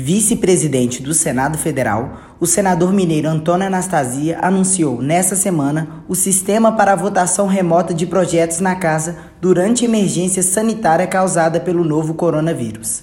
Vice-presidente 0.00 1.02
do 1.02 1.12
Senado 1.12 1.58
Federal, 1.58 2.20
o 2.38 2.46
senador 2.46 2.92
mineiro 2.92 3.28
Antônio 3.28 3.66
Anastasia 3.66 4.38
anunciou 4.40 5.02
nesta 5.02 5.34
semana 5.34 6.04
o 6.06 6.14
sistema 6.14 6.70
para 6.70 6.92
a 6.92 6.96
votação 6.96 7.48
remota 7.48 7.92
de 7.92 8.06
projetos 8.06 8.60
na 8.60 8.76
casa 8.76 9.16
durante 9.40 9.84
a 9.84 9.88
emergência 9.88 10.40
sanitária 10.40 11.04
causada 11.04 11.58
pelo 11.58 11.82
novo 11.82 12.14
coronavírus. 12.14 13.02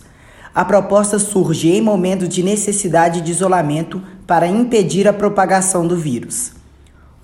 A 0.54 0.64
proposta 0.64 1.20
surge 1.20 1.70
em 1.70 1.82
momento 1.82 2.30
de 2.30 2.42
necessidade 2.42 3.20
de 3.20 3.30
isolamento 3.30 4.02
para 4.26 4.48
impedir 4.48 5.06
a 5.06 5.12
propagação 5.12 5.86
do 5.86 5.98
vírus. 5.98 6.54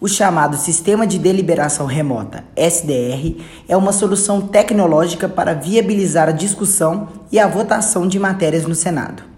O 0.01 0.07
chamado 0.09 0.57
Sistema 0.57 1.07
de 1.07 1.17
Deliberação 1.17 1.85
Remota, 1.85 2.43
SDR, 2.57 3.41
é 3.69 3.77
uma 3.77 3.93
solução 3.93 4.41
tecnológica 4.41 5.29
para 5.29 5.53
viabilizar 5.53 6.27
a 6.27 6.33
discussão 6.33 7.07
e 7.31 7.39
a 7.39 7.47
votação 7.47 8.05
de 8.05 8.19
matérias 8.19 8.65
no 8.65 8.75
Senado. 8.75 9.30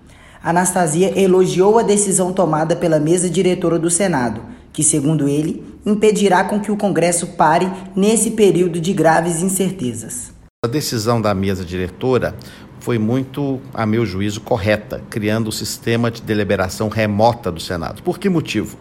Anastasia 0.44 1.18
elogiou 1.18 1.80
a 1.80 1.84
decisão 1.84 2.34
tomada 2.34 2.76
pela 2.76 2.99
mesa 2.99 3.30
diretora 3.30 3.80
do 3.80 3.90
Senado, 3.90 4.41
que, 4.73 4.84
segundo 4.84 5.30
ele, 5.30 5.63
impedirá 5.86 6.44
com 6.44 6.59
que 6.59 6.70
o 6.70 6.76
Congresso 6.76 7.27
pare 7.27 7.72
nesse 7.95 8.31
período 8.31 8.81
de 8.81 8.91
graves 8.91 9.41
incertezas. 9.41 10.34
A 10.66 10.67
decisão 10.67 11.22
da 11.22 11.34
mesa 11.34 11.64
diretora 11.64 12.36
foi 12.81 12.98
muito, 12.98 13.62
a 13.73 13.86
meu 13.86 14.05
juízo, 14.05 14.41
correta, 14.41 15.02
criando 15.09 15.48
o 15.48 15.52
sistema 15.52 16.12
de 16.12 16.22
deliberação 16.22 16.89
remota 16.89 17.50
do 17.50 17.62
Senado. 17.62 18.03
Por 18.03 18.20
que 18.20 18.28
motivo? 18.28 18.78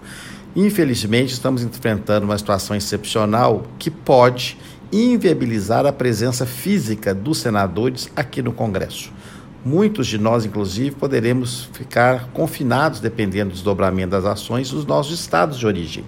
Infelizmente, 0.57 1.33
estamos 1.33 1.63
enfrentando 1.63 2.27
uma 2.27 2.37
situação 2.37 2.75
excepcional 2.75 3.63
que 3.79 3.89
pode 3.89 4.59
inviabilizar 4.93 5.87
a 5.87 5.93
presença 5.93 6.45
física 6.45 7.15
dos 7.15 7.39
senadores 7.39 8.11
aqui 8.17 8.43
no 8.43 8.53
Congresso. 8.53 9.13
Muitos 9.65 10.09
de 10.09 10.19
nós, 10.19 10.45
inclusive, 10.45 10.91
poderemos 10.91 11.69
ficar 11.73 12.31
confinados, 12.33 12.99
dependendo 12.99 13.51
do 13.51 13.55
desdobramento 13.55 14.11
das 14.11 14.25
ações 14.25 14.71
dos 14.71 14.85
nossos 14.85 15.21
estados 15.21 15.57
de 15.57 15.65
origem. 15.65 16.05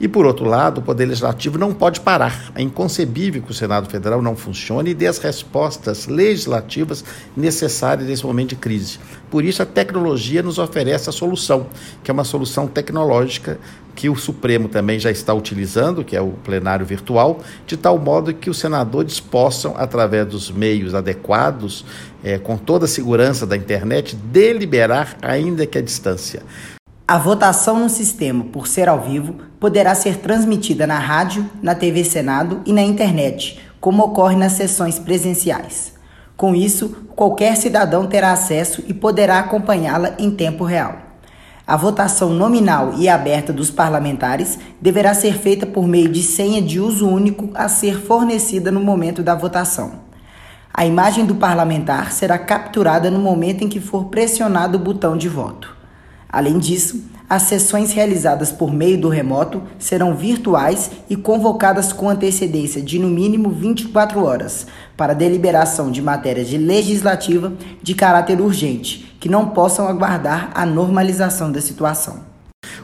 E, 0.00 0.06
por 0.06 0.24
outro 0.24 0.44
lado, 0.44 0.78
o 0.78 0.82
Poder 0.82 1.06
Legislativo 1.06 1.58
não 1.58 1.74
pode 1.74 1.98
parar. 1.98 2.52
É 2.54 2.62
inconcebível 2.62 3.42
que 3.42 3.50
o 3.50 3.54
Senado 3.54 3.90
Federal 3.90 4.22
não 4.22 4.36
funcione 4.36 4.90
e 4.90 4.94
dê 4.94 5.08
as 5.08 5.18
respostas 5.18 6.06
legislativas 6.06 7.04
necessárias 7.36 8.06
nesse 8.06 8.24
momento 8.24 8.50
de 8.50 8.56
crise. 8.56 9.00
Por 9.28 9.44
isso, 9.44 9.60
a 9.62 9.66
tecnologia 9.66 10.40
nos 10.40 10.58
oferece 10.58 11.10
a 11.10 11.12
solução, 11.12 11.66
que 12.04 12.10
é 12.10 12.14
uma 12.14 12.22
solução 12.22 12.68
tecnológica 12.68 13.58
que 13.94 14.08
o 14.08 14.16
Supremo 14.16 14.68
também 14.68 14.98
já 14.98 15.10
está 15.10 15.34
utilizando, 15.34 16.04
que 16.04 16.16
é 16.16 16.20
o 16.20 16.30
plenário 16.44 16.84
virtual, 16.84 17.40
de 17.66 17.76
tal 17.76 17.98
modo 17.98 18.32
que 18.34 18.50
os 18.50 18.58
senadores 18.58 19.20
possam, 19.20 19.74
através 19.76 20.26
dos 20.26 20.50
meios 20.50 20.94
adequados, 20.94 21.84
é, 22.24 22.38
com 22.38 22.56
toda 22.56 22.84
a 22.86 22.88
segurança 22.88 23.46
da 23.46 23.56
internet, 23.56 24.16
deliberar, 24.16 25.16
ainda 25.20 25.66
que 25.66 25.78
à 25.78 25.82
distância. 25.82 26.42
A 27.06 27.18
votação 27.18 27.78
no 27.78 27.90
sistema, 27.90 28.44
por 28.44 28.66
ser 28.66 28.88
ao 28.88 29.00
vivo, 29.00 29.34
poderá 29.60 29.94
ser 29.94 30.16
transmitida 30.18 30.86
na 30.86 30.98
rádio, 30.98 31.48
na 31.62 31.74
TV 31.74 32.04
Senado 32.04 32.60
e 32.64 32.72
na 32.72 32.82
internet, 32.82 33.60
como 33.80 34.04
ocorre 34.04 34.36
nas 34.36 34.52
sessões 34.52 34.98
presenciais. 34.98 35.92
Com 36.36 36.54
isso, 36.54 36.88
qualquer 37.14 37.56
cidadão 37.56 38.06
terá 38.06 38.32
acesso 38.32 38.82
e 38.88 38.94
poderá 38.94 39.40
acompanhá-la 39.40 40.14
em 40.18 40.30
tempo 40.30 40.64
real. 40.64 41.11
A 41.66 41.76
votação 41.76 42.30
nominal 42.30 42.94
e 42.98 43.08
aberta 43.08 43.52
dos 43.52 43.70
parlamentares 43.70 44.58
deverá 44.80 45.14
ser 45.14 45.38
feita 45.38 45.64
por 45.64 45.86
meio 45.86 46.08
de 46.08 46.22
senha 46.22 46.60
de 46.60 46.80
uso 46.80 47.08
único 47.08 47.50
a 47.54 47.68
ser 47.68 48.00
fornecida 48.00 48.72
no 48.72 48.80
momento 48.80 49.22
da 49.22 49.34
votação. 49.34 50.00
A 50.74 50.84
imagem 50.84 51.24
do 51.24 51.36
parlamentar 51.36 52.12
será 52.12 52.38
capturada 52.38 53.10
no 53.10 53.18
momento 53.18 53.62
em 53.62 53.68
que 53.68 53.78
for 53.78 54.06
pressionado 54.06 54.76
o 54.76 54.80
botão 54.80 55.16
de 55.16 55.28
voto. 55.28 55.76
Além 56.28 56.58
disso, 56.58 57.04
as 57.32 57.44
sessões 57.44 57.92
realizadas 57.92 58.52
por 58.52 58.70
meio 58.70 59.00
do 59.00 59.08
remoto 59.08 59.62
serão 59.78 60.14
virtuais 60.14 60.90
e 61.08 61.16
convocadas 61.16 61.90
com 61.90 62.10
antecedência 62.10 62.82
de 62.82 62.98
no 62.98 63.08
mínimo 63.08 63.48
24 63.48 64.22
horas 64.22 64.66
para 64.98 65.14
deliberação 65.14 65.90
de 65.90 66.02
matérias 66.02 66.46
de 66.46 66.58
legislativa 66.58 67.50
de 67.82 67.94
caráter 67.94 68.38
urgente, 68.38 69.16
que 69.18 69.30
não 69.30 69.48
possam 69.48 69.88
aguardar 69.88 70.50
a 70.54 70.66
normalização 70.66 71.50
da 71.50 71.62
situação. 71.62 72.31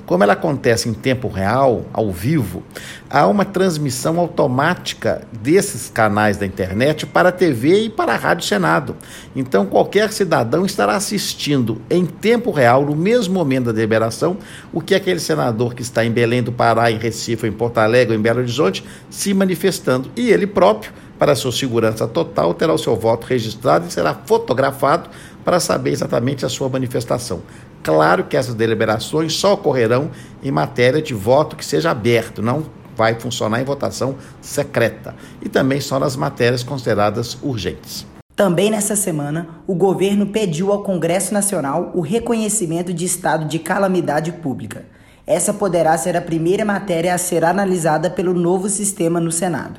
Como 0.09 0.25
ela 0.25 0.33
acontece 0.33 0.89
em 0.89 0.95
tempo 0.95 1.29
real, 1.29 1.85
ao 1.93 2.11
vivo, 2.11 2.63
há 3.11 3.27
uma 3.27 3.45
transmissão 3.45 4.19
automática 4.19 5.21
desses 5.31 5.91
canais 5.91 6.39
da 6.39 6.47
internet 6.47 7.05
para 7.05 7.29
a 7.29 7.33
TV 7.33 7.81
e 7.81 7.91
para 7.91 8.15
a 8.15 8.17
Rádio 8.17 8.47
Senado. 8.47 8.97
Então, 9.37 9.67
qualquer 9.67 10.11
cidadão 10.11 10.65
estará 10.65 10.97
assistindo 10.97 11.83
em 11.91 12.07
tempo 12.07 12.51
real, 12.51 12.87
no 12.87 12.97
mesmo 12.97 13.35
momento 13.35 13.67
da 13.67 13.73
deliberação, 13.73 14.39
o 14.73 14.81
que 14.81 14.95
aquele 14.95 15.21
senador 15.21 15.75
que 15.75 15.83
está 15.83 16.03
em 16.03 16.11
Belém 16.11 16.43
do 16.43 16.53
Pará, 16.53 16.91
em 16.91 16.97
Recife, 16.97 17.47
em 17.47 17.53
Porto 17.53 17.77
Alegre 17.77 18.17
em 18.17 18.21
Belo 18.21 18.39
Horizonte 18.39 18.83
se 19.11 19.35
manifestando. 19.35 20.11
E 20.17 20.31
ele 20.31 20.47
próprio, 20.47 20.91
para 21.19 21.35
sua 21.35 21.53
segurança 21.53 22.09
total, 22.09 22.55
terá 22.55 22.73
o 22.73 22.79
seu 22.79 22.97
voto 22.97 23.27
registrado 23.27 23.87
e 23.87 23.93
será 23.93 24.15
fotografado 24.15 25.11
para 25.49 25.61
saber 25.61 25.93
exatamente 25.93 26.45
a 26.45 26.49
sua 26.51 26.69
manifestação. 26.69 27.41
Claro 27.83 28.25
que 28.25 28.37
essas 28.37 28.55
deliberações 28.55 29.33
só 29.33 29.55
ocorrerão 29.55 30.11
em 30.43 30.51
matéria 30.51 31.01
de 31.01 31.15
voto 31.15 31.57
que 31.57 31.65
seja 31.65 31.91
aberto, 31.91 32.43
não 32.43 32.67
vai 32.95 33.19
funcionar 33.19 33.59
em 33.59 33.65
votação 33.65 34.17
secreta. 34.43 35.15
E 35.41 35.49
também 35.49 35.81
só 35.81 35.99
nas 35.99 36.17
matérias 36.17 36.63
consideradas 36.63 37.39
urgentes. 37.43 38.07
Também 38.37 38.71
nessa 38.71 38.95
semana, 38.95 39.49
o 39.67 39.75
governo 39.75 40.27
pediu 40.27 40.71
ao 40.71 40.83
Congresso 40.83 41.33
Nacional 41.33 41.93
o 41.95 42.03
reconhecimento 42.03 42.93
de 42.93 43.07
estado 43.07 43.47
de 43.47 43.59
calamidade 43.59 44.33
pública. 44.33 44.85
Essa 45.27 45.55
poderá 45.55 45.97
ser 45.97 46.15
a 46.15 46.21
primeira 46.21 46.63
matéria 46.63 47.15
a 47.15 47.19
ser 47.19 47.43
analisada 47.43 48.11
pelo 48.11 48.35
novo 48.35 48.69
sistema 48.69 49.19
no 49.19 49.33
Senado. 49.33 49.77